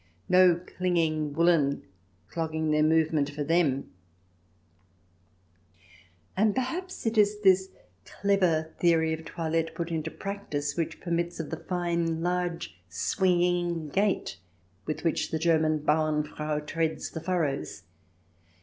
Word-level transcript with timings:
No 0.27 0.55
clinging 0.55 1.33
woollen 1.33 1.83
clogging 2.27 2.71
their 2.71 2.81
movement 2.81 3.29
for 3.29 3.43
them! 3.43 3.91
And 6.35 6.55
perhaps 6.55 7.05
it 7.05 7.19
is 7.19 7.41
this 7.41 7.69
clever 8.03 8.73
theory 8.79 9.13
of 9.13 9.23
toilette 9.25 9.75
put 9.75 9.91
into 9.91 10.09
practice 10.09 10.75
which 10.75 11.01
permits 11.01 11.39
of 11.39 11.51
the 11.51 11.57
fine, 11.57 12.23
large, 12.23 12.79
swinging 12.89 13.89
gait 13.89 14.37
with"which 14.87 15.29
the 15.29 15.37
German 15.37 15.77
Bauern 15.81 16.23
Frau 16.27 16.57
treads 16.57 17.11
the 17.11 17.21
furrows. 17.21 17.83